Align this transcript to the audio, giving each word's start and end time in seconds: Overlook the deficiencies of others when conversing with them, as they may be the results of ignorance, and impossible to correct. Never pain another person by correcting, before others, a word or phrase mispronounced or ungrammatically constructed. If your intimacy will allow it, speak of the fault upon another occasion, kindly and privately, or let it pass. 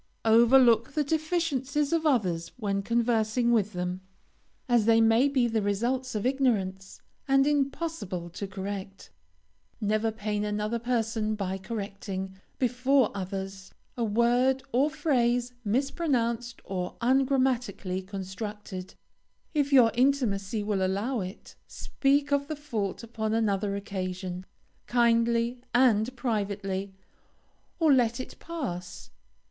Overlook 0.25 0.93
the 0.93 1.03
deficiencies 1.03 1.93
of 1.93 2.07
others 2.07 2.53
when 2.57 2.81
conversing 2.81 3.51
with 3.51 3.73
them, 3.73 4.01
as 4.67 4.85
they 4.85 4.99
may 4.99 5.27
be 5.27 5.47
the 5.47 5.61
results 5.61 6.15
of 6.15 6.25
ignorance, 6.25 7.03
and 7.27 7.45
impossible 7.45 8.27
to 8.31 8.47
correct. 8.47 9.11
Never 9.79 10.11
pain 10.11 10.43
another 10.43 10.79
person 10.79 11.35
by 11.35 11.59
correcting, 11.59 12.35
before 12.57 13.11
others, 13.13 13.75
a 13.95 14.03
word 14.03 14.63
or 14.71 14.89
phrase 14.89 15.53
mispronounced 15.63 16.63
or 16.65 16.95
ungrammatically 16.99 18.01
constructed. 18.01 18.95
If 19.53 19.71
your 19.71 19.91
intimacy 19.93 20.63
will 20.63 20.83
allow 20.83 21.19
it, 21.21 21.53
speak 21.67 22.31
of 22.31 22.47
the 22.47 22.55
fault 22.55 23.03
upon 23.03 23.35
another 23.35 23.75
occasion, 23.75 24.47
kindly 24.87 25.61
and 25.75 26.15
privately, 26.15 26.95
or 27.77 27.93
let 27.93 28.19
it 28.19 28.39
pass. 28.39 29.11